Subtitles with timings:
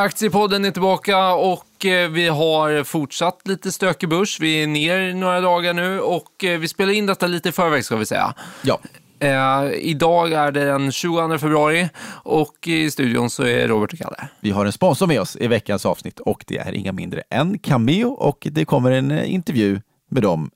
[0.00, 4.40] Aktiepodden är tillbaka och eh, vi har fortsatt lite stökig börs.
[4.40, 7.84] Vi är ner några dagar nu och eh, vi spelar in detta lite i förväg
[7.84, 8.34] ska vi säga.
[8.62, 8.80] Ja.
[9.18, 11.88] Eh, idag är det den 22 februari
[12.22, 14.28] och i studion så är Robert och Kalle.
[14.40, 17.58] Vi har en sponsor med oss i veckans avsnitt och det är inga mindre än
[17.58, 19.80] Cameo och det kommer en eh, intervju
[20.10, 20.50] med dem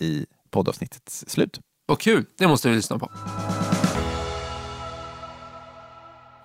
[0.00, 1.60] i poddavsnittets slut.
[1.86, 3.10] Vad kul, det måste vi lyssna på.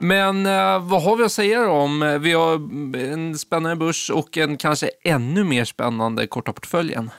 [0.01, 2.03] Men eh, vad har vi att säga då om?
[2.03, 2.53] eh, Vi har
[3.11, 7.09] en spännande börs och en kanske ännu mer spännande korta portföljen.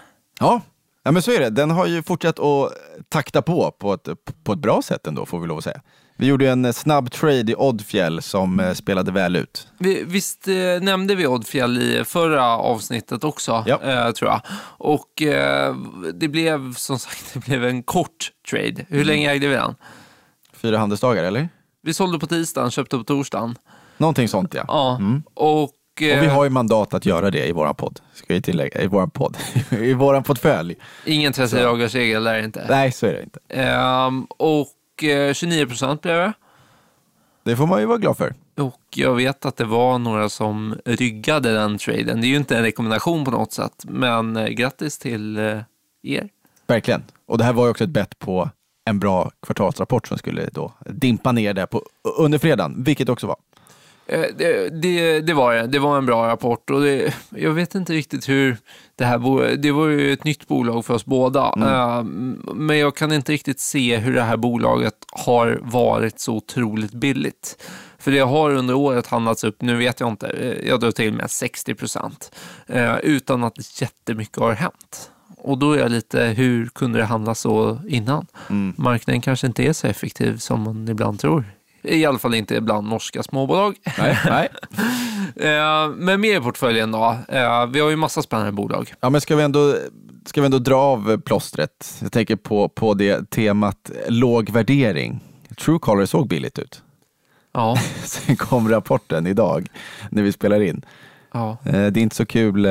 [0.40, 0.60] Ja.
[1.02, 1.50] ja, men så är det.
[1.50, 2.72] Den har ju fortsatt att
[3.08, 4.08] takta på på ett,
[4.44, 5.80] på ett bra sätt ändå, får vi lov att säga.
[6.16, 9.68] Vi gjorde en snabb trade i Oddfjäll som eh, spelade väl ut.
[9.78, 13.80] Vi, visst eh, nämnde vi Oddfjäll i förra avsnittet också, Ja.
[13.82, 14.40] eh, tror jag.
[14.78, 15.74] Och eh,
[16.14, 18.86] det blev som sagt det blev en kort trade.
[18.88, 19.74] Hur länge ägde vi den?
[20.52, 21.48] Fyra handelsdagar, eller?
[21.82, 23.58] Vi sålde på tisdagen, köpte på torsdagen.
[23.96, 24.64] Någonting sånt ja.
[24.68, 25.00] Ja,
[25.34, 25.70] och...
[25.96, 28.82] Och vi eh, har ju mandat att göra det i våran podd, ska jag tillägga,
[28.82, 29.36] i våran podd,
[29.70, 30.76] i våran portfölj.
[31.06, 32.66] Ingen 30 dagars regel där inte.
[32.68, 33.38] Nej, så är det inte.
[33.48, 36.32] Ehm, och eh, 29 procent blev det.
[37.44, 38.34] Det får man ju vara glad för.
[38.56, 42.20] Och jag vet att det var några som ryggade den traden.
[42.20, 45.58] Det är ju inte en rekommendation på något sätt, men eh, grattis till eh,
[46.02, 46.28] er.
[46.66, 47.02] Verkligen.
[47.26, 48.50] Och det här var ju också ett bett på
[48.84, 51.82] en bra kvartalsrapport som skulle då dimpa ner där på,
[52.18, 53.36] under fredagen, vilket också var.
[54.06, 55.66] Eh, Det, det, det var det.
[55.66, 58.56] Det var en bra rapport och det, jag vet inte riktigt hur
[58.96, 61.46] det här Det var ju ett nytt bolag för oss båda.
[61.46, 62.02] Eh,
[62.54, 67.62] Men jag kan inte riktigt se hur det här bolaget har varit så otroligt billigt.
[67.98, 71.12] För det har under året handlats upp, nu vet jag inte, eh, jag drar till
[71.12, 72.34] med 60 procent.
[73.02, 75.10] Utan att jättemycket har hänt.
[75.44, 78.26] Och då är jag lite, hur kunde det handla så innan?
[78.76, 81.44] Marknaden kanske inte är så effektiv som man ibland tror.
[81.82, 83.76] I alla fall inte bland norska småbolag.
[83.98, 84.48] Nej, nej.
[85.36, 87.16] Eh, Men mer i portföljen då.
[87.28, 88.94] Eh, Vi har ju massa spännande bolag.
[89.00, 89.74] Ja, men ska vi ändå,
[90.26, 91.98] ska vi ändå dra av plåstret?
[92.02, 95.20] Jag tänker på, på det temat låg värdering.
[95.58, 96.82] Truecaller såg billigt ut.
[97.52, 99.66] Ja, Sen kom rapporten idag
[100.10, 100.84] när vi spelar in.
[101.32, 101.56] ja.
[101.64, 102.66] Eh, Det är inte så kul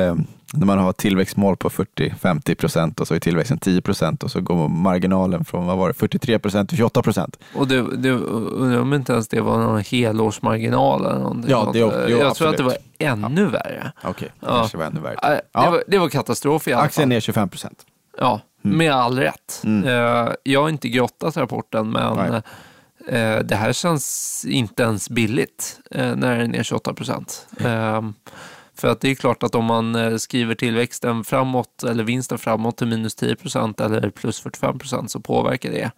[0.52, 4.40] när man har tillväxtmål på 40-50 procent och så är tillväxten 10 procent och så
[4.40, 7.38] går marginalen från vad var det, 43 procent till 28 procent.
[7.54, 11.50] Och det, det, undrar om inte ens det var någon helårsmarginal eller någonting.
[11.50, 12.92] Ja, det- jo, Jag tror att det var absolut.
[12.98, 13.92] ännu värre.
[14.04, 14.56] Okej, det Ja.
[14.58, 15.14] kanske var ännu värre.
[15.22, 15.70] Eh, Det, Ja.
[15.70, 17.16] var, det var katastrof i alla Aktien fall.
[17.16, 17.78] är 25 procent.
[18.18, 19.60] Ja, med all rätt.
[19.64, 19.88] Mm.
[19.88, 23.20] Eh, Jag har inte grottat rapporten, men Nej.
[23.20, 27.46] eh, det här känns inte ens billigt eh, när den är 28 procent.
[28.74, 32.76] För att det är klart att om man eh, skriver tillväxten framåt eller vinsten framåt
[32.76, 35.90] till minus 10 procent eller plus 45 procent så påverkar det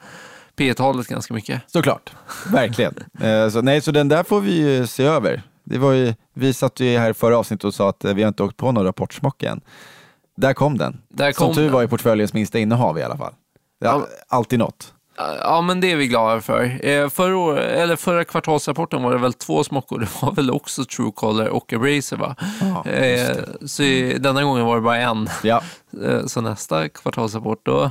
[0.57, 1.63] P talet ganska mycket.
[1.67, 2.13] Såklart,
[2.53, 2.95] verkligen.
[3.21, 5.43] Eh, så, nej, så den där får vi ju se över.
[5.65, 8.23] Det var ju, vi satt ju här i förra avsnittet och sa att eh, vi
[8.23, 9.61] har inte åkt på någon rapportsmock än.
[10.37, 11.01] Där kom den.
[11.09, 11.73] Där Som kom tur den.
[11.73, 13.33] var i portföljens minsta innehav i alla fall.
[13.79, 14.07] Ja.
[14.29, 14.95] Alltid något.
[15.17, 16.87] Ja, men det är vi glada för.
[16.87, 19.99] Eh, Förra, år, eller förra kvartalsrapporten var det väl två smockor.
[20.21, 22.37] Det var väl också Truecaller och Eraser va?
[22.61, 23.37] Ja, Eh,
[23.67, 23.83] så
[24.19, 25.29] denna gången var det bara en.
[25.43, 25.63] Ja,
[26.05, 27.91] Eh, Så nästa kvartalsrapport, då,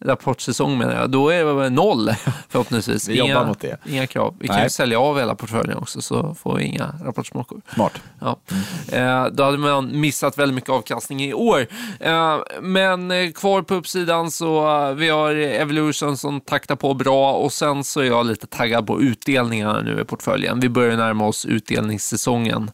[0.00, 2.10] rapportsäsong menar jag, då är det väl noll
[2.48, 3.08] förhoppningsvis.
[3.08, 3.78] Vi jobbar mot det.
[3.86, 4.34] Inga krav.
[4.40, 4.64] Vi kan Nej.
[4.64, 7.60] ju sälja av hela portföljen också så får vi inga rapportsmockor.
[7.74, 7.92] smart.
[8.20, 8.38] Ja.
[8.92, 11.66] Eh, då hade man missat väldigt mycket avkastning i år.
[12.00, 17.32] Eh, men eh, kvar på uppsidan så eh, vi har Evolution som taktar på bra
[17.32, 20.60] och sen så är jag lite taggad på utdelningarna nu i portföljen.
[20.60, 22.70] Vi börjar närma oss utdelningssäsongen.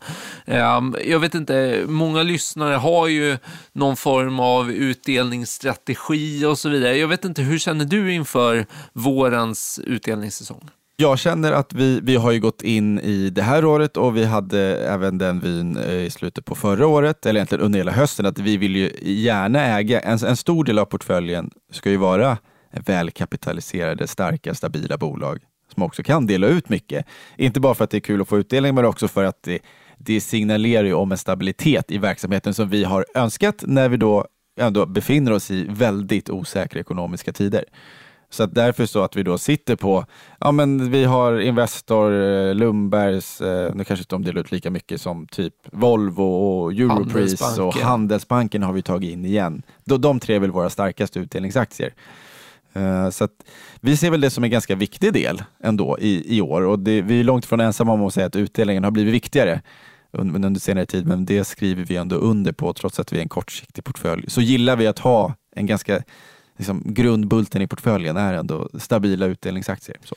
[1.05, 3.39] Jag vet inte, många lyssnare har ju
[3.73, 6.97] någon form av utdelningsstrategi och så vidare.
[6.97, 10.71] Jag vet inte, hur känner du inför vårens utdelningssäsong?
[10.97, 14.25] Jag känner att vi, vi har ju gått in i det här året och vi
[14.25, 18.27] hade även den vyn eh, i slutet på förra året, eller egentligen under hela hösten,
[18.27, 22.39] att vi vill ju gärna äga, en, en stor del av portföljen ska ju vara
[22.87, 25.39] välkapitaliserade, starka, stabila bolag
[25.75, 27.07] som också kan dela ut mycket.
[27.37, 29.59] Inte bara för att det är kul att få utdelning, men också för att det,
[29.99, 34.27] det signalerar ju om en stabilitet i verksamheten som vi har önskat när vi då
[34.61, 37.65] ändå befinner oss i väldigt osäkra ekonomiska tider.
[38.33, 40.05] Så att därför så att vi då sitter på,
[40.41, 44.71] ja men vi har Investor, eh, Lundbergs, eh, nu kanske inte de delar ut lika
[44.71, 48.63] mycket som typ Volvo och Europris och Handelsbanken.
[48.63, 49.63] Har vi tagit in igen.
[49.85, 51.95] De, de tre är väl våra starkaste utdelningsaktier.
[52.73, 53.45] Eh, Så att
[53.81, 57.03] vi ser väl det som en ganska viktig del ändå i, i år och det,
[57.03, 59.61] vi är långt från ensamma om att säga att utdelningen har blivit viktigare
[60.13, 63.23] under, under senare tid, men det skriver vi ändå under på trots att vi är
[63.23, 64.31] en kortsiktig portfölj.
[64.31, 66.03] Så gillar vi att ha en ganska
[66.57, 69.97] liksom, grundbulten i portföljen är ändå stabila utdelningsaktier.
[70.05, 70.15] Så.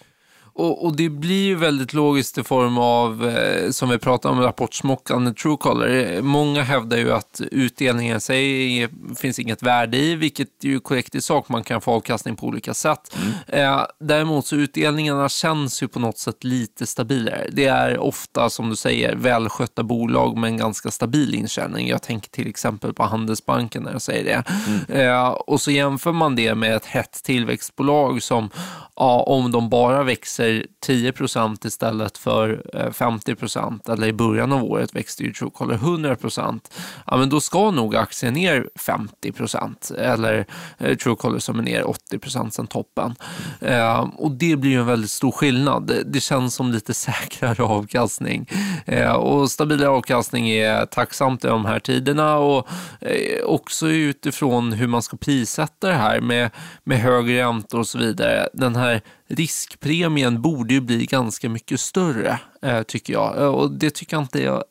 [0.55, 4.41] Och, och, det blir ju väldigt logiskt i form av, eh, som vi pratade om,
[4.41, 6.21] rapportsmockande Truecaller.
[6.21, 11.15] Många hävdar ju att utdelningen i sig finns inget värde i, vilket är ju korrekt
[11.15, 11.49] i sak.
[11.49, 13.15] Man kan få avkastning på olika sätt.
[13.47, 13.73] Mm.
[13.77, 17.49] Eh, däremot så utdelningarna känns ju på något sätt lite stabilare.
[17.51, 21.87] Det är ofta, som du säger, välskötta bolag med en ganska stabil intjäning.
[21.87, 24.43] Jag tänker till exempel på Handelsbanken när jag säger det.
[24.67, 25.07] Mm.
[25.07, 28.49] Eh, och så jämför man det med ett hett tillväxtbolag som,
[28.95, 30.42] ja, om de bara växer
[30.85, 35.75] 10 procent istället för eh, 50 procent, eller i början av året växte ju Truecaller
[35.75, 36.73] 100 procent,
[37.07, 40.45] ja, men då ska nog aktien ner 50 procent, eller
[40.77, 43.15] eh, Truecaller som är ner 80 procent toppen.
[43.59, 45.91] Eh, och det blir ju en väldigt stor skillnad.
[46.05, 48.49] Det känns som lite säkrare avkastning.
[48.85, 52.67] Eh, och stabilare avkastning är tacksamt i de här tiderna och
[53.01, 56.49] eh, också utifrån hur man ska prissätta det här med,
[56.83, 58.49] med högre räntor och så vidare.
[58.53, 63.37] Den här riskpremien borde ju bli ganska mycket större, eh, tycker jag.
[63.37, 64.63] Eh, och det tycker jag inte jag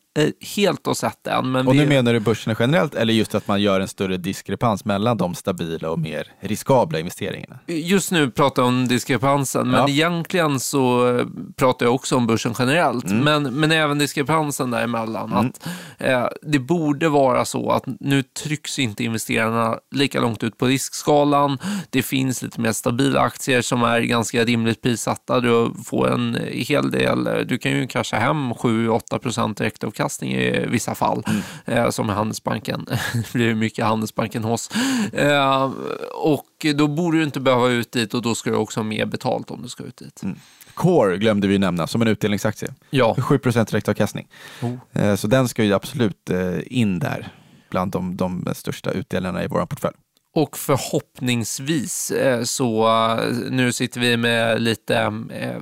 [0.55, 1.51] helt och sett än.
[1.51, 1.89] Men och nu vi...
[1.89, 5.89] menar du börserna generellt eller just att man gör en större diskrepans mellan de stabila
[5.89, 7.59] och mer riskabla investeringarna?
[7.67, 9.89] Just nu pratar jag om diskrepansen, men ja.
[9.89, 11.25] egentligen så eh,
[11.55, 13.05] pratar jag också om börsen generellt.
[13.05, 13.23] Mm.
[13.23, 15.31] Men, men även diskrepansen däremellan.
[15.31, 15.45] Mm.
[15.45, 15.67] Att,
[15.97, 21.57] eh, det borde vara så att nu trycks inte investerarna lika långt ut på riskskalan.
[21.89, 25.39] Det finns lite mer stabila aktier som är ganska rimligt prissatta.
[25.39, 30.33] Du får en hel del, du kan ju casha hem 7-8 procent direkt av avkastning
[30.33, 31.41] i vissa fall, mm.
[31.65, 32.85] eh, som i Handelsbanken.
[33.13, 34.69] det blir mycket Handelsbanken hos.
[35.13, 35.71] Eh,
[36.13, 39.05] och då borde du inte behöva ut dit och då ska du också ha mer
[39.05, 40.23] betalt om du ska ut dit.
[40.23, 40.37] Mm.
[40.73, 42.69] Core glömde vi nämna som en utdelningsaktie.
[42.89, 43.15] Ja.
[43.15, 44.27] 7 direktavkastning.
[44.61, 45.03] Oh.
[45.03, 46.29] Eh, så den ska ju absolut
[46.65, 47.27] in där
[47.69, 49.95] bland de, de största utdelarna i vår portfölj.
[50.35, 54.97] Och förhoppningsvis eh, så, eh, nu sitter vi med lite
[55.31, 55.57] eh,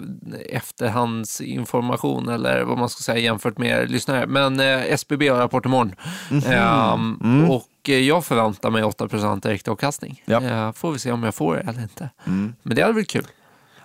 [0.49, 4.27] efterhandsinformation eller vad man ska säga jämfört med lyssnare.
[4.27, 5.95] Men SBB har rapport imorgon.
[6.29, 7.23] Mm -hmm.
[7.23, 7.51] mm.
[7.51, 10.23] Och jag förväntar mig 8 direktavkastning.
[10.25, 10.73] Ja.
[10.73, 12.09] Får vi se om jag får det eller inte.
[12.27, 12.55] Mm.
[12.63, 13.27] Men det hade varit kul.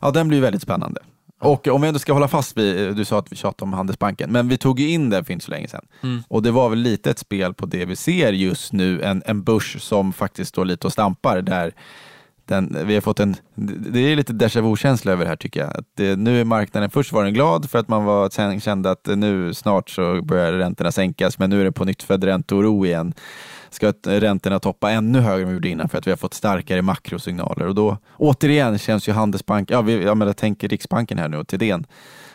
[0.00, 1.00] Ja, den blir väldigt spännande.
[1.40, 4.32] Och om vi ändå ska hålla fast vid, du sa att vi tjatade om Handelsbanken,
[4.32, 5.86] men vi tog ju in den för inte så länge sedan.
[6.02, 6.22] Mm.
[6.28, 9.42] Och det var väl lite ett spel på det vi ser just nu, en, en
[9.42, 11.72] börs som faktiskt står lite och stampar där
[12.44, 15.76] den, vi har fått en, det är lite déjà vu-känsla över det här tycker jag.
[15.76, 19.06] Att det, nu är marknaden, först var den glad för att man var, kände att
[19.06, 23.14] nu snart så börjar räntorna sänkas, men nu är det på nytt född ränteoro igen
[23.76, 26.82] ska räntorna toppa ännu högre än vi gjorde innan för att vi har fått starkare
[26.82, 27.67] makrosignaler.
[27.67, 31.49] Och då återigen känns ju Handelsbanken, ja, vi, jag menar, tänker Riksbanken här nu och
[31.49, 31.87] Thedéen.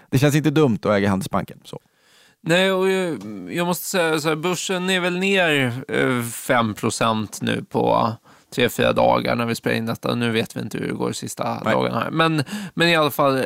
[0.10, 1.60] Det känns inte dumt att äga Handelsbanken.
[1.64, 1.80] Så.
[2.44, 3.18] Nej, och jag,
[3.52, 8.14] jag måste säga så här, börsen är väl ner 5 eh, nu på
[8.56, 10.16] tre, fyra dagar när vi spelar in detta.
[10.16, 11.74] Nu vet vi inte hur det går de sista Nej.
[11.74, 12.00] dagarna.
[12.00, 12.12] Här.
[12.12, 12.44] Men,
[12.74, 13.44] men i alla fall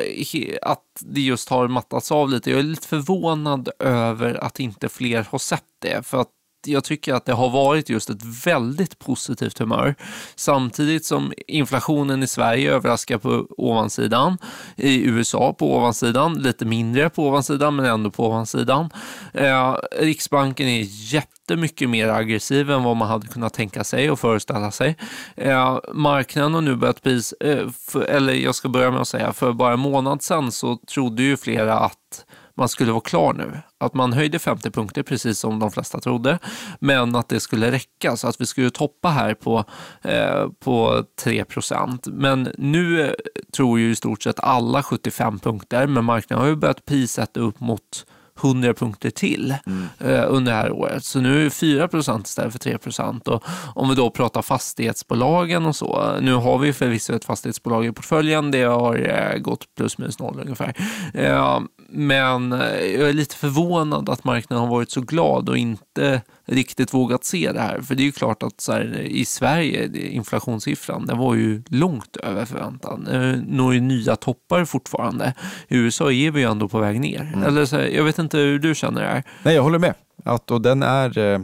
[0.61, 2.51] att det just har mattats av lite.
[2.51, 6.05] Jag är lite förvånad över att inte fler har sett det.
[6.05, 6.29] För att
[6.67, 9.95] jag tycker att det har varit just ett väldigt positivt humör.
[10.35, 14.37] Samtidigt som inflationen i Sverige överraskar på ovansidan,
[14.75, 18.89] i USA på ovansidan, lite mindre på ovansidan men ändå på ovansidan.
[19.33, 24.71] Eh, Riksbanken är jättemycket mer aggressiv än vad man hade kunnat tänka sig och föreställa
[24.71, 24.97] sig.
[25.35, 29.33] Eh, marknaden har nu börjat pris, eh, för, eller jag ska börja med att säga,
[29.33, 32.25] för bara en månad sedan så trodde ju flera att
[32.57, 33.59] man skulle vara klar nu.
[33.77, 36.39] Att man höjde 50 punkter precis som de flesta trodde,
[36.79, 39.63] men att det skulle räcka så att vi skulle toppa här på,
[40.01, 43.13] eh, på 3% Men nu eh,
[43.55, 47.59] tror ju i stort sett alla 75 punkter, men marknaden har ju börjat prissätta upp
[47.59, 48.05] mot
[48.43, 49.87] 100 punkter till mm.
[49.99, 51.03] eh, under det här året.
[51.03, 52.77] Så nu är det 4% istället för 3
[53.25, 53.43] Och
[53.75, 56.17] om vi då pratar fastighetsbolagen och så.
[56.21, 58.51] Nu har vi förvisso ett fastighetsbolag i portföljen.
[58.51, 60.73] Det har eh, gått plus minus noll ungefär.
[61.13, 61.59] Eh,
[61.95, 66.93] men eh, jag är lite förvånad att marknaden har varit så glad och inte riktigt
[66.93, 67.81] vågat se det här.
[67.81, 72.17] För det är ju klart att så här, i Sverige, inflationssiffran, den var ju långt
[72.17, 73.07] över förväntan.
[73.47, 75.33] Når ju nya toppar fortfarande.
[75.67, 77.21] I USA är vi ju ändå på väg ner.
[77.21, 77.43] Mm.
[77.43, 79.23] Eller så här, jag vet inte hur du känner det här.
[79.43, 79.93] Nej, jag håller med.
[80.27, 81.39] Att, och den är, eh,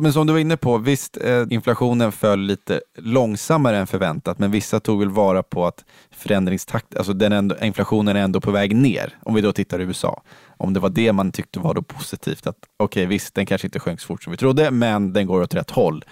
[0.00, 4.50] men som du var inne på, visst eh, inflationen föll lite långsammare än förväntat, men
[4.50, 8.76] vissa tog väl vara på att förändringstakt, alltså den ändå, inflationen är ändå på väg
[8.76, 10.22] ner, om vi då tittar i USA.
[10.56, 13.66] Om det var det man tyckte var då positivt, att okej okay, visst, den kanske
[13.66, 16.04] inte sjönk så fort som vi trodde, men den går åt rätt håll.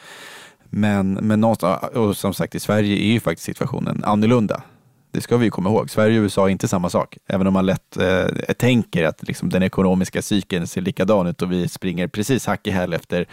[0.70, 4.62] Men, men någonstans, och som sagt i Sverige är ju faktiskt situationen annorlunda.
[5.18, 5.90] Det ska vi komma ihåg.
[5.90, 7.18] Sverige och USA är inte samma sak.
[7.26, 8.26] Även om man lätt eh,
[8.58, 12.70] tänker att liksom, den ekonomiska cykeln ser likadan ut och vi springer precis hack i
[12.70, 13.26] häl efter,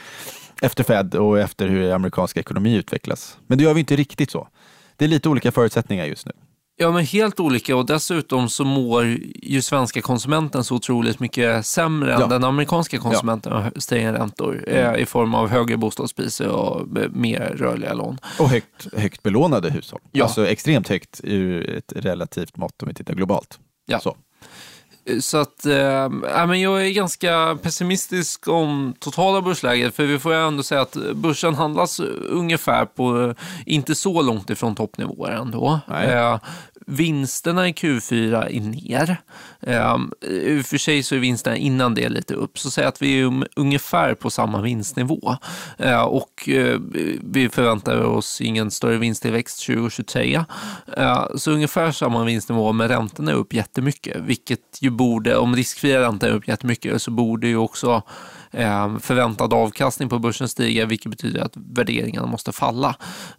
[0.62, 3.38] efter Fed och efter hur amerikansk ekonomi utvecklas.
[3.48, 4.48] Men det gör vi inte riktigt så.
[4.96, 6.32] Det är lite olika förutsättningar just nu.
[6.78, 12.12] Ja, men helt olika och dessutom så mår ju svenska konsumenten så otroligt mycket sämre
[12.12, 12.24] Ja.
[12.24, 17.10] än den amerikanska konsumenten av stigande räntor eh, i form av högre bostadspriser och eh,
[17.10, 18.18] mer rörliga lån.
[18.40, 20.00] Och högt, högt belånade hushåll.
[20.12, 20.24] Ja.
[20.24, 23.60] Alltså extremt högt ur ett relativt mått om vi tittar globalt.
[23.86, 24.00] Ja.
[24.00, 24.18] Så.
[25.22, 26.10] Så att, eh,
[26.48, 30.98] men jag är ganska pessimistisk om totala börsläget, för vi får ju ändå säga att
[31.16, 33.34] börsen handlas ungefär på,
[33.66, 35.80] inte så långt ifrån toppnivåer ändå.
[35.88, 36.40] Eh,
[36.86, 39.18] vinsterna i Q4 är ner.
[39.62, 43.02] Ehm, I och för sig så är vinsterna innan det lite upp, så säg att
[43.02, 45.38] vi är um, ungefär på samma vinstnivå.
[45.84, 46.80] Uh, och uh,
[47.24, 50.38] vi förväntar oss ingen större vinsttillväxt 2023.
[50.38, 50.44] Uh,
[50.98, 56.02] ehm, så ungefär samma vinstnivå, men räntorna är upp jättemycket, vilket ju borde, om riskfria
[56.02, 58.04] räntor är upp jättemycket, så borde ju också
[59.00, 62.96] förväntad avkastning på börsen stiga, vilket betyder att värderingarna måste falla.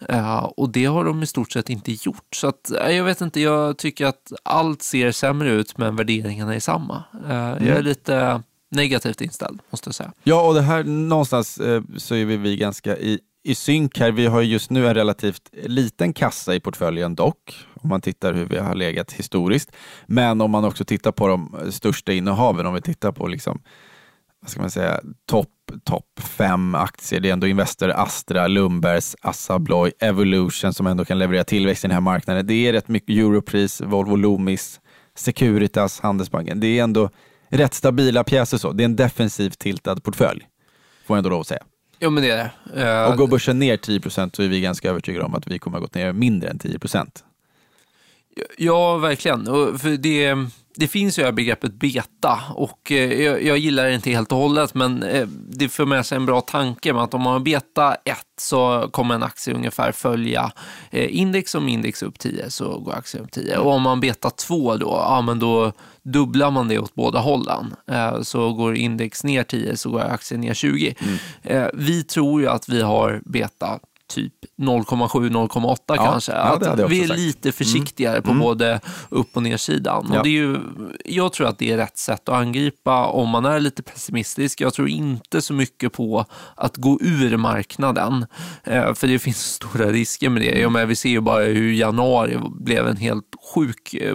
[0.09, 2.35] Eh, och det har de i stort sett inte gjort.
[2.37, 6.55] Så att, eh, jag vet inte, jag tycker att allt ser sämre ut, men värderingarna
[6.55, 7.05] är samma.
[7.29, 10.13] Eh, Jag är lite negativt inställd, måste jag säga.
[10.23, 14.13] Ja, och det här någonstans eh, så är vi, vi ganska i, i synk här.
[14.13, 18.35] Vi har ju just nu en relativt liten kassa i portföljen dock, om man tittar
[18.35, 19.73] hur vi har legat historiskt.
[20.07, 23.61] Men om man också tittar på de största innehaven, om vi tittar på liksom,
[24.47, 25.49] vad ska man säga, topp
[25.85, 27.21] top fem aktier.
[27.21, 31.89] Det är ändå Investor, Astra, Lundbergs, Assa Abloy, Evolution som ändå kan leverera tillväxt i
[31.89, 32.47] den här marknaden.
[32.47, 34.81] Det är rätt mycket Europris, Volvo Loomis,
[35.15, 36.61] Securitas, Handelsbanken.
[36.61, 37.11] Det är ändå
[37.49, 38.73] rätt stabila pjäser så.
[38.73, 40.47] Det är en defensivt tiltad portfölj,
[41.07, 41.63] får jag ändå lov att säga.
[42.01, 42.83] Jo, men det är det.
[42.91, 45.77] Eh, Och går börsen ner 10 så är vi ganska övertygade om att vi kommer
[45.79, 47.23] att gått ner mindre än 10%
[48.59, 49.49] Ja, verkligen.
[49.49, 50.37] Och för det,
[50.77, 54.33] det finns ju det här begreppet beta och eh, jag, jag gillar det inte helt
[54.33, 57.33] och hållet, men eh, det för med sig en bra tanke med att om man
[57.33, 60.53] har beta 1 så kommer en aktie ungefär följa
[60.91, 61.55] eh, index.
[61.55, 63.57] Om index är upp 10 så går aktien upp 10.
[63.57, 67.75] Och om man beta 2 då, ja men då dubblar man det åt båda hållen.
[68.23, 70.95] Så går index ner 10 så går aktien ner 20.
[71.43, 73.79] Eh, Vi tror ju att vi har beta
[74.09, 74.33] typ
[74.63, 76.33] 0,7-0,8 Ja, kanske.
[76.33, 77.21] ja, att vi är sagt.
[77.21, 80.07] lite försiktigare på både upp och nersidan.
[80.13, 80.19] Ja.
[80.19, 80.59] Och det är ju,
[81.05, 84.61] jag tror att det är rätt sätt att angripa om man är lite pessimistisk.
[84.61, 88.27] Jag tror inte så mycket på att gå ur marknaden,
[88.65, 90.59] eh, för det finns stora risker med det.
[90.61, 94.15] Jag menar, vi ser ju bara hur januari blev en helt sjuk eh,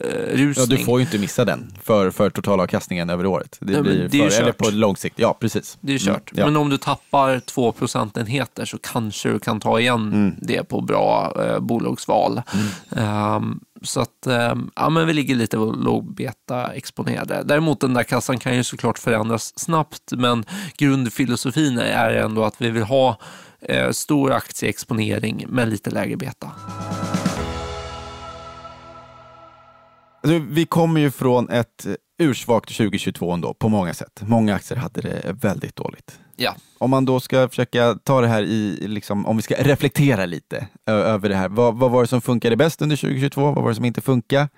[0.00, 0.54] börsrusning.
[0.56, 3.56] Ja, du får ju inte missa den för, för totalavkastningen över året.
[3.60, 4.58] Det Nej, men blir det är ju för, eller kört.
[4.58, 5.18] på lång sikt.
[5.18, 5.78] Ja, precis.
[5.80, 6.32] Det är kört.
[6.32, 6.44] Mm, ja.
[6.46, 10.34] Men om du tappar 2 procentenheter så kanske du kan ta igen Mm.
[10.42, 12.42] det på bra eh, bolagsval.
[12.96, 17.42] Ehm, så att ehm, ja, men vi ligger lite lågbeta exponerade.
[17.44, 20.44] Däremot den där kassan kan ju såklart förändras snabbt, men
[20.76, 23.18] grundfilosofin är ändå att vi vill ha
[23.60, 26.50] eh, stor aktieexponering med lite lägre beta.
[30.22, 31.86] Alltså, vi kommer ju från ett
[32.18, 34.22] ursvagt 2022 ändå, på många sätt.
[34.26, 36.20] Många aktier hade det väldigt dåligt.
[36.36, 36.54] Ja.
[36.78, 40.66] Om man då ska försöka ta det här i, liksom, om vi ska reflektera lite
[40.86, 41.48] över det här.
[41.48, 43.40] Vad, vad var det som funkade bäst under 2022?
[43.52, 44.48] Vad var det som inte funkade?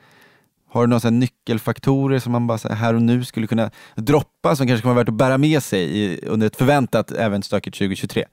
[0.70, 4.56] Har du några så nyckelfaktorer som man bara här, här och nu skulle kunna droppa
[4.56, 7.78] som kanske kan vara värt att bära med sig i, under ett förväntat även stökigt
[7.78, 8.24] 2023?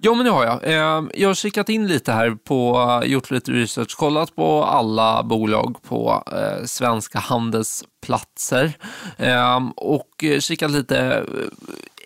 [0.00, 0.60] Ja, men det har jag.
[0.62, 5.76] Ehm, jag har kikat in lite här på, gjort lite research, kollat på alla bolag
[5.82, 8.72] på eh, svenska handelsplatser
[9.16, 11.24] ehm, och eh, kikat lite eh,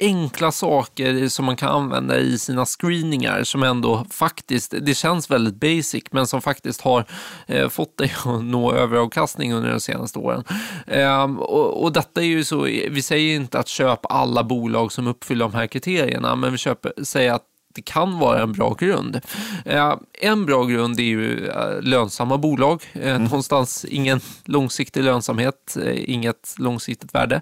[0.00, 5.60] enkla saker som man kan använda i sina screeningar som ändå faktiskt, det känns väldigt
[5.60, 7.04] basic, men som faktiskt har
[7.46, 10.44] eh, fått dig att nå överavkastning under de senaste åren.
[10.86, 15.06] Eh, och, och detta är ju så, vi säger inte att köp alla bolag som
[15.06, 17.42] uppfyller de här kriterierna, men vi köper, säger att
[17.74, 19.20] det kan vara en bra grund.
[19.64, 22.82] Eh, en bra grund är ju eh, lönsamma bolag.
[22.92, 27.40] Eh, Någonstans ingen långsiktig lönsamhet, inget långsiktigt värde.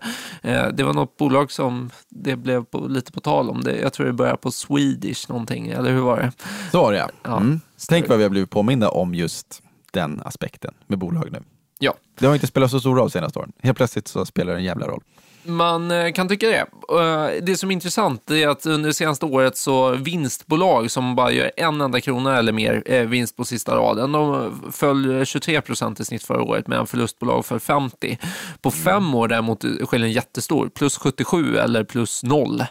[0.74, 3.60] Det var något bolag som det blev på, lite på tal om.
[3.60, 3.76] Det.
[3.80, 6.32] Jag tror det börjar på Swedish någonting, eller hur var det?
[6.70, 7.10] Så var det ja.
[7.22, 7.36] Ja.
[7.36, 7.60] Mm.
[7.88, 11.42] Tänk vad vi har blivit påminda om just den aspekten med bolag nu.
[11.78, 11.94] Ja.
[12.18, 13.52] Det har inte spelat så stor roll senaste åren.
[13.62, 15.02] Helt plötsligt så spelar det en jävla roll.
[15.42, 16.66] Man eh, kan tycka det.
[16.98, 21.32] Eh, Det som är intressant är att under det senaste året så vinstbolag som bara
[21.32, 26.00] gör en enda krona eller mer eh, vinst på sista raden, de föll 23 procent
[26.00, 28.18] i snitt förra året medan förlustbolag föll 50.
[28.62, 32.64] På fem år däremot är skillnaden jättestor, plus 77 eller plus 0.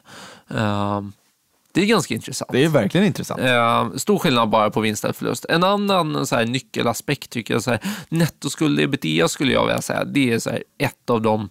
[1.71, 2.51] Det är ganska intressant.
[2.51, 3.41] Det är verkligen intressant.
[3.41, 5.45] Eh, stor skillnad bara på vinst eller förlust.
[5.49, 10.03] En annan så här, nyckelaspekt tycker jag, så här, nettoskuld ebitda skulle jag vilja säga,
[10.03, 11.49] det är så här, ett av de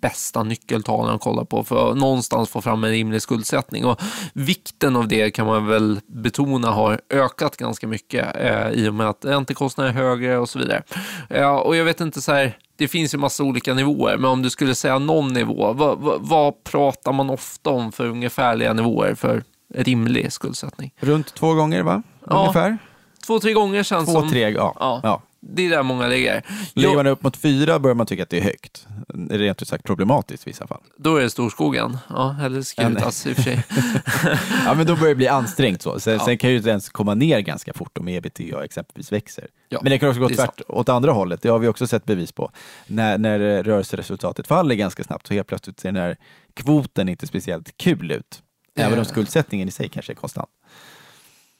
[0.00, 3.84] bästa nyckeltalen att kolla på för att någonstans få fram en rimlig skuldsättning.
[3.84, 4.00] Och
[4.32, 9.08] vikten av det kan man väl betona har ökat ganska mycket eh, i och med
[9.08, 10.82] att räntekostnader är högre och så vidare.
[11.30, 14.42] Eh, och jag vet inte så här, det finns ju massa olika nivåer, men om
[14.42, 19.14] du skulle säga någon nivå, vad, vad, vad pratar man ofta om för ungefärliga nivåer
[19.14, 20.94] för rimlig skuldsättning?
[21.00, 22.02] Runt två gånger va?
[22.20, 22.70] Ungefär?
[22.70, 22.76] Ja,
[23.26, 24.30] två, tre gånger känns två, som...
[24.30, 24.74] Tre, ja.
[24.80, 25.00] Ja.
[25.02, 25.22] ja.
[25.40, 26.42] Det är där många ligger.
[26.74, 28.86] Lägger man upp mot fyra börjar man tycka att det är högt.
[29.30, 30.80] Rent ut sagt problematiskt i vissa fall.
[30.96, 31.98] Då är det storskogen.
[32.08, 33.64] Ja, eller Skrutas i och för sig.
[34.64, 35.82] ja, men då börjar det bli ansträngt.
[35.82, 36.00] Så.
[36.00, 36.24] Sen, ja.
[36.24, 39.46] sen kan ju det ens komma ner ganska fort om ebitda exempelvis växer.
[39.68, 41.42] Ja, men det kan också gå tvärt åt andra hållet.
[41.42, 42.50] Det har vi också sett bevis på.
[42.86, 46.16] När, när rörelseresultatet faller ganska snabbt så helt plötsligt ser den här
[46.54, 48.42] kvoten inte speciellt kul ut.
[48.76, 50.50] Även om skuldsättningen i sig kanske är konstant.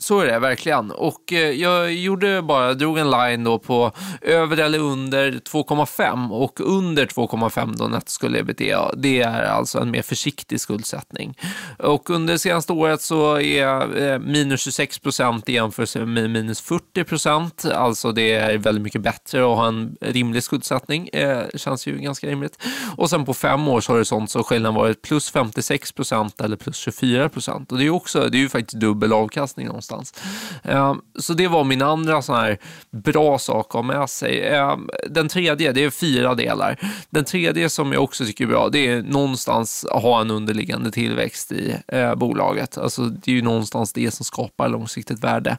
[0.00, 0.90] Så är det verkligen.
[0.90, 6.60] Och eh, jag gjorde bara, drog en line då på över eller under 2,5 och
[6.60, 8.92] under 2,5 då nettoskuld ebitda.
[8.96, 11.38] Det är alltså en mer försiktig skuldsättning.
[11.78, 16.60] Och under det senaste året så är eh, minus 26 procent i jämförelse med minus
[16.60, 17.64] 40 procent.
[17.64, 21.08] Alltså det är väldigt mycket bättre att ha en rimlig skuldsättning.
[21.12, 22.58] Det känns ju ganska rimligt.
[22.96, 26.76] Och sen på fem års horisont så har skillnaden varit plus 56 procent eller plus
[26.76, 27.72] 24 procent.
[27.72, 30.14] Och det är, också, det är ju faktiskt dubbel avkastning någonstans någonstans.
[30.62, 32.58] Ehm, så det var min andra sån här
[32.90, 34.48] bra sak att ha med sig.
[34.48, 36.78] Ehm, den tredje, det är fyra delar.
[37.10, 40.90] Den tredje som jag också tycker är bra, det är någonstans att ha en underliggande
[40.90, 42.78] tillväxt i eh, bolaget.
[42.78, 45.56] Alltså, det är ju någonstans det som skapar långsiktigt värde.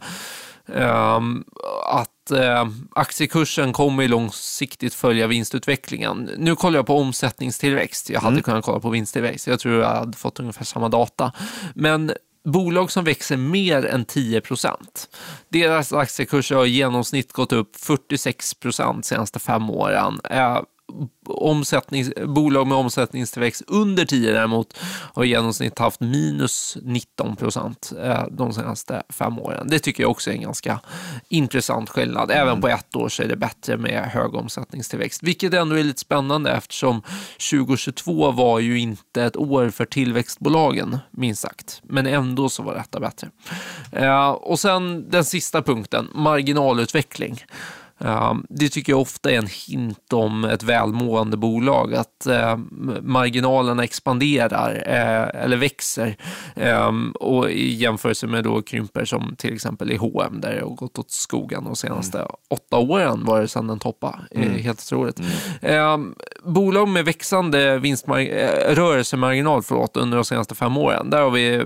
[0.74, 1.44] Um,
[1.86, 6.30] att uh, aktiekursen kommer långsiktigt följa vinstutvecklingen.
[6.38, 8.10] Nu kollar jag på omsättningstillväxt.
[8.10, 8.44] Jag hade mm.
[8.44, 9.48] kunnat kolla på vinsttillväxt.
[9.48, 11.32] Jag tror jag hade fått ungefär samma data.
[11.74, 12.12] Men
[12.52, 15.10] bolag som växer mer än 10 procent.
[15.50, 20.60] Deras aktiekurser har i genomsnitt gått upp 46 procent de senaste fem åren eh,
[21.28, 24.78] omsättnings, bolag med omsättningstillväxt under 10 däremot
[25.14, 29.68] har i genomsnitt haft minus 19 procent eh, de senaste fem åren.
[29.70, 30.80] Det tycker jag också är en ganska
[31.30, 32.32] intressant skillnad.
[32.32, 32.62] Även mm.
[32.62, 36.52] på ett år så är det bättre med hög omsättningstillväxt, vilket ändå är lite spännande
[36.52, 37.02] eftersom
[37.52, 41.82] 2022 var ju inte ett år för tillväxtbolagen, minst sagt.
[41.84, 43.30] Men ändå så var detta bättre.
[43.92, 47.44] Eh, och sen den sista punkten, marginalutveckling.
[48.50, 52.58] Det tycker jag ofta är en hint om ett välmående bolag, att eh,
[53.02, 56.16] marginalerna expanderar eh, eller växer
[56.56, 60.70] ehm, och i jämförelse med då krymper som till exempel i H&M där det har
[60.70, 62.32] gått åt skogen de senaste mm.
[62.50, 64.18] åtta åren var det sedan den toppade.
[64.32, 64.54] Mm.
[64.54, 65.20] Helt otroligt.
[65.20, 65.32] Mm.
[65.62, 71.32] Ehm, bolag med växande vinstmar- eh, rörelsemarginal förlåt, under de senaste fem åren, där har
[71.32, 71.66] vi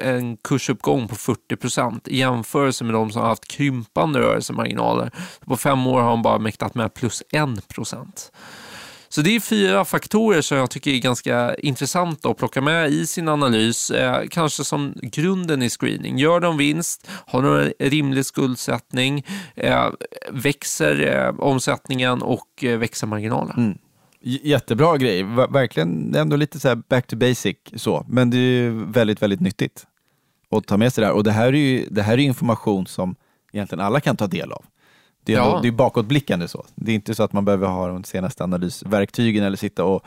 [0.00, 5.10] en kursuppgång på 40 procent i jämförelse med de som har haft krympande rörelsemarginaler.
[5.46, 8.32] På fem år har de bara mäktat med plus 1 procent.
[9.14, 13.06] Så det är fyra faktorer som jag tycker är ganska intressanta att plocka med i
[13.06, 13.90] sin analys.
[13.90, 16.18] Eh, kanske som grunden i screening.
[16.18, 17.08] Gör de vinst?
[17.26, 19.24] Har de en rimlig skuldsättning?
[19.56, 19.86] Eh,
[20.30, 23.56] växer eh, omsättningen och eh, växer marginalen?
[23.56, 23.78] Mm.
[24.26, 29.40] Jättebra grej, verkligen ändå lite så back to basic så, men det är väldigt, väldigt
[29.40, 29.86] nyttigt
[30.50, 31.14] att ta med sig det här.
[31.14, 33.16] Och det här är ju det här är information som
[33.52, 34.64] egentligen alla kan ta del av.
[35.24, 35.58] Det är, ja.
[35.62, 36.64] det är bakåtblickande så.
[36.74, 40.04] Det är inte så att man behöver ha de senaste analysverktygen eller sitta och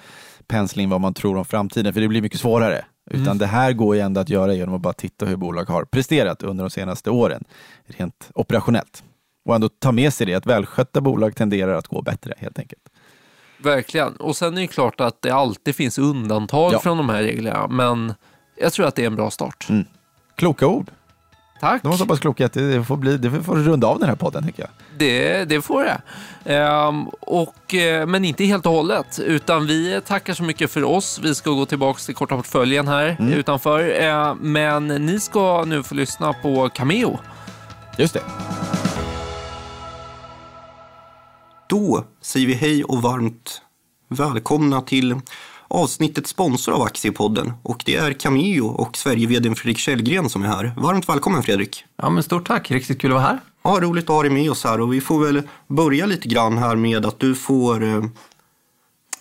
[0.47, 2.85] pensla in vad man tror om framtiden, för det blir mycket svårare.
[3.09, 3.37] Utan mm.
[3.37, 6.43] det här går ju ändå att göra genom att bara titta hur bolag har presterat
[6.43, 7.43] under de senaste åren,
[7.85, 9.03] rent operationellt.
[9.45, 12.81] Och ändå ta med sig det, att välskötta bolag tenderar att gå bättre helt enkelt.
[13.57, 14.15] Verkligen.
[14.15, 16.79] Och sen är det klart att det alltid finns undantag ja.
[16.79, 18.13] från de här reglerna, men
[18.61, 19.69] jag tror att det är en bra start.
[19.69, 19.85] Mm.
[20.35, 20.91] Kloka ord.
[21.59, 21.83] Tack.
[21.83, 24.15] De var så pass kloka att det får, bli, det får runda av den här
[24.15, 24.69] podden, tycker jag.
[24.97, 26.01] Det, det får det.
[26.53, 31.19] Ehm, och, eh, men inte helt och hållet, utan vi tackar så mycket för oss.
[31.23, 33.33] Vi ska gå tillbaka till korta portföljen här mm.
[33.33, 34.01] utanför.
[34.01, 37.19] Ehm, men ni ska nu få lyssna på Cameo.
[37.97, 38.21] Just det.
[41.69, 43.61] Då säger vi hej och varmt
[44.07, 45.15] välkomna till
[45.67, 50.73] avsnittet sponsor av Aktiepodden och det är Cameo och Sverige-vdn Fredrik Kjellgren som är här.
[50.77, 51.85] Varmt välkommen Fredrik!
[51.95, 53.39] Ja, men stort tack, riktigt kul att vara här.
[53.63, 56.57] Ja, roligt att ha dig med oss här och vi får väl börja lite grann
[56.57, 58.03] här med att du får eh,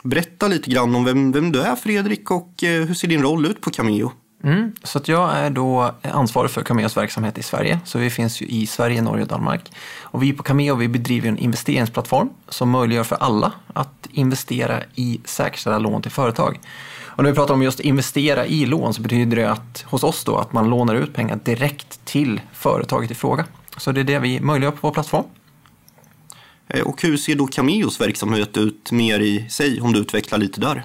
[0.03, 3.47] berätta lite grann om vem, vem du är Fredrik och eh, hur ser din roll
[3.47, 4.13] ut på Cameo?
[4.45, 7.81] Mm, så att jag är då ansvarig för Cameos verksamhet i Sverige.
[7.85, 9.73] Så vi finns ju i Sverige, Norge och Danmark.
[10.01, 15.21] Och vi på Cameo vi bedriver en investeringsplattform som möjliggör för alla att investera i
[15.25, 16.61] säkerställda lån till företag.
[17.17, 20.25] Och när vi pratar om just investera i lån så betyder det att hos oss
[20.25, 23.45] då att man lånar ut pengar direkt till företaget i fråga.
[23.77, 25.25] Så det är det vi möjliggör på vår plattform.
[26.69, 30.61] Eh, och hur ser då Cameos verksamhet ut mer i sig om du utvecklar lite
[30.61, 30.85] där?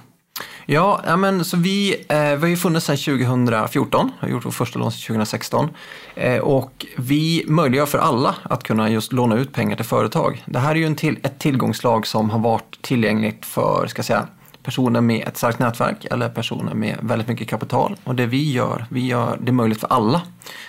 [0.65, 4.51] Ja, ja men, så vi, eh, vi har ju funnits sedan 2014, har gjort vår
[4.51, 5.69] första lån sedan 2016.
[6.15, 10.43] Eh, och vi möjliggör för alla att kunna just låna ut pengar till företag.
[10.45, 14.27] Det här är ju en till, ett tillgångslag som har varit tillgängligt för, ska säga,
[14.63, 17.95] personer med ett starkt nätverk eller personer med väldigt mycket kapital.
[18.03, 20.21] Och det vi gör, vi gör det möjligt för alla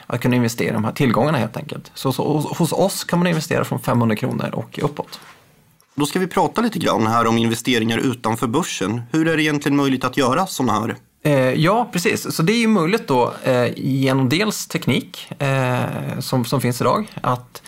[0.07, 1.91] att kunna investera i de här tillgångarna helt enkelt.
[1.95, 5.21] Så, så hos oss kan man investera från 500 kronor och uppåt.
[5.95, 9.03] Då ska vi prata lite grann här om investeringar utanför börsen.
[9.13, 10.97] Hur är det egentligen möjligt att göra sådana här?
[11.25, 12.37] Eh, ja, precis.
[12.37, 17.13] Så det är ju möjligt då eh, genom dels teknik eh, som, som finns idag.
[17.21, 17.63] Att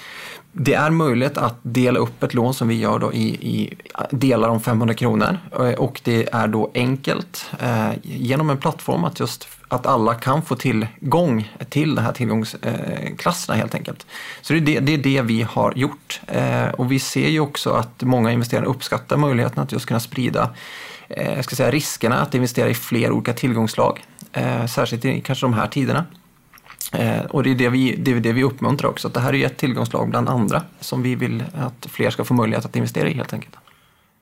[0.57, 3.75] det är möjligt att dela upp ett lån som vi gör då i, i
[4.11, 9.21] delar om 500 kronor eh, och det är då enkelt eh, genom en plattform att
[9.21, 14.07] just att alla kan få tillgång till de här tillgångsklasserna eh, helt enkelt.
[14.43, 17.41] Så det är det, det, är det vi har gjort eh, och vi ser ju
[17.41, 20.51] också att många investerare uppskattar möjligheten att just kunna sprida
[21.09, 25.55] eh, ska säga, riskerna att investera i fler olika tillgångslag, eh, särskilt i kanske de
[25.55, 26.05] här tiderna.
[26.95, 29.09] Eh, och det är det, vi, det är det vi uppmuntrar också.
[29.09, 32.35] Att det här är ett tillgångslag bland andra som vi vill att fler ska få
[32.35, 33.55] möjlighet att investera i helt enkelt.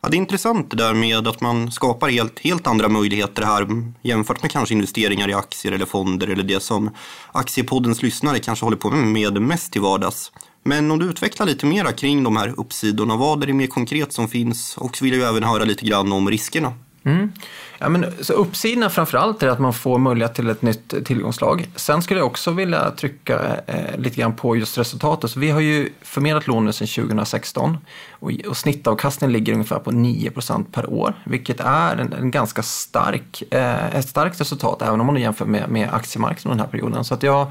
[0.03, 3.67] Ja, det är intressant det där med att man skapar helt, helt andra möjligheter här
[4.03, 6.91] jämfört med kanske investeringar i aktier eller fonder eller det som
[7.33, 10.33] Aktiepoddens lyssnare kanske håller på med mest till vardags.
[10.65, 14.13] Men om du utvecklar lite mera kring de här uppsidorna, vad är det mer konkret
[14.13, 14.77] som finns?
[14.77, 16.73] Och så vill jag även höra lite grann om riskerna.
[17.05, 17.33] Mm.
[17.79, 21.69] Ja, men, så uppsidorna framförallt är att man får möjlighet till ett nytt tillgångslag.
[21.77, 25.31] Sen skulle jag också vilja trycka eh, lite grann på just resultatet.
[25.31, 27.79] Så vi har ju förmedlat lån nu sedan 2016
[28.11, 33.43] och, och snittavkastningen ligger ungefär på 9% per år, vilket är en, en ganska stark,
[33.51, 37.05] eh, ett starkt resultat även om man jämför med, med aktiemarknaden den här perioden.
[37.05, 37.47] Så att jag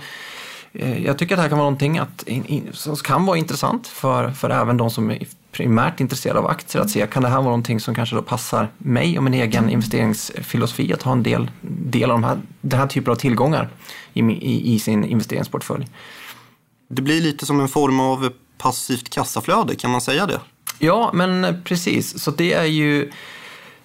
[0.74, 2.24] eh, jag tycker att det här kan vara någonting att,
[2.72, 5.12] som kan vara intressant för, för även de som
[5.52, 8.72] primärt intresserad av aktier, att se kan det här vara någonting som kanske då passar
[8.78, 12.88] mig och min egen investeringsfilosofi att ha en del, del av de här, den här
[12.88, 13.70] typen av tillgångar
[14.14, 15.88] i, i, i sin investeringsportfölj.
[16.88, 20.40] Det blir lite som en form av passivt kassaflöde, kan man säga det?
[20.80, 22.24] Ja, men precis.
[22.24, 23.12] Så det är ju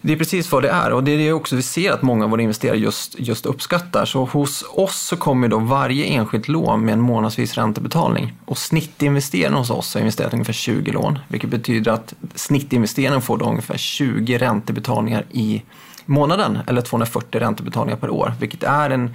[0.06, 2.24] det är precis vad det är och det är det också vi ser att många
[2.24, 4.04] av våra investerare just, just uppskattar.
[4.04, 9.54] Så hos oss så kommer då varje enskilt lån med en månadsvis räntebetalning och snittinvesteraren
[9.54, 14.38] hos oss har investerat ungefär 20 lån, vilket betyder att snittinvesteraren får då ungefär 20
[14.38, 15.62] räntebetalningar i
[16.04, 19.14] månaden eller 240 räntebetalningar per år, vilket är en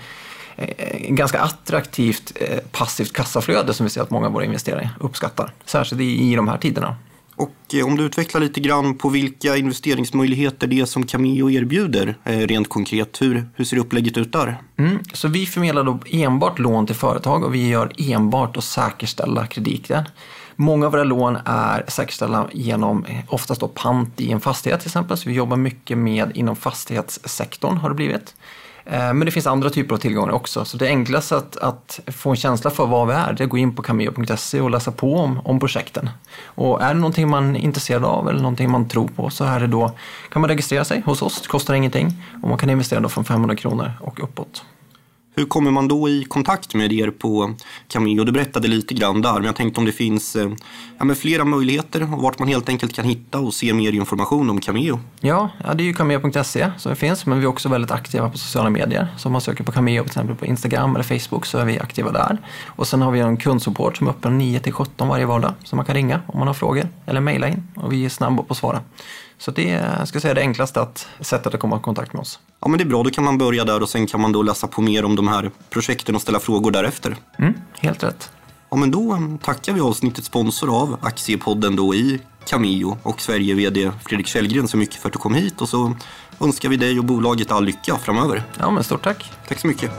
[0.56, 5.54] eh, ganska attraktivt eh, passivt kassaflöde som vi ser att många av våra investerare uppskattar,
[5.66, 6.96] särskilt i de här tiderna.
[7.42, 12.18] Och eh, om du utvecklar lite grann på vilka investeringsmöjligheter det är som Cameo erbjuder
[12.24, 13.22] eh, rent konkret.
[13.22, 14.58] Hur, hur ser upplägget ut där?
[14.78, 19.48] Mm, så vi förmedlar då enbart lån till företag och vi gör enbart att säkerställa
[19.48, 20.04] krediten.
[20.56, 24.88] Många av våra lån är säkerställda genom eh, oftast då pant i en fastighet till
[24.88, 25.18] exempel.
[25.18, 28.36] Så vi jobbar mycket med inom fastighetssektorn har det blivit.
[28.86, 30.66] Eh, men det finns andra typer av tillgångar också.
[30.66, 33.50] Så det enklaste att, att få en känsla för vad vi är, det är att
[33.50, 36.10] gå in på cameo.se och läsa på om, om projekten.
[36.46, 39.60] Och är det någonting man är intresserad av eller någonting man tror på så är
[39.60, 39.92] det då,
[40.32, 42.24] kan man registrera sig hos oss, det kostar ingenting.
[42.44, 44.64] Och man kan investera då från 500 kronor och uppåt.
[45.36, 47.54] Hur kommer man då i kontakt med er på
[47.88, 48.24] Cameo?
[48.24, 50.52] Du berättade lite grann där, men jag tänkte om det finns eh,
[50.98, 54.50] ja, men flera möjligheter och vart man helt enkelt kan hitta och se mer information
[54.50, 55.00] om Cameo.
[55.20, 58.38] Ja, ja det är ju cameo.se som finns, men vi är också väldigt aktiva på
[58.38, 59.08] sociala medier.
[59.18, 61.80] Så om man söker på Cameo till exempel på Instagram eller Facebook så är vi
[61.80, 62.38] aktiva där.
[62.66, 65.78] Och sen har vi en kundsupport som är öppen 9 till 17 varje vardag som
[65.78, 68.52] man kan ringa om man har frågor eller mejla in och vi är snabba på
[68.52, 68.82] att svara.
[69.42, 72.40] Så det är ska säga, det enklaste att, sättet att komma i kontakt med oss.
[72.60, 73.04] Ja, men det är bra.
[73.04, 75.28] Då kan man börja där och sen kan man då läsa på mer om de
[75.28, 77.16] här projekten och ställa frågor därefter.
[77.40, 78.32] Mm, helt rätt.
[78.70, 83.92] Ja, men då um, tackar vi avsnittets sponsor av Aktiepodden då i Cameo och Sverige-VD
[84.06, 85.94] Fredrik Källgren så mycket för att du kom hit och så
[86.42, 88.44] önskar vi dig och bolaget all lycka framöver.
[88.60, 89.32] Ja, men stort tack.
[89.48, 89.92] Tack så mycket.